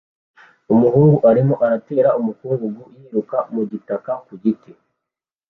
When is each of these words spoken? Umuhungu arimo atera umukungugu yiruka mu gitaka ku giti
Umuhungu 0.73 1.17
arimo 1.29 1.55
atera 1.75 2.09
umukungugu 2.19 2.81
yiruka 2.97 3.37
mu 3.53 3.61
gitaka 3.71 4.11
ku 4.25 4.33
giti 4.41 4.71